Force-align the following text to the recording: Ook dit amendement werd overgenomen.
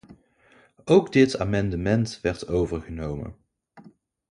Ook 0.85 1.11
dit 1.13 1.37
amendement 1.37 2.19
werd 2.21 2.47
overgenomen. 2.47 3.35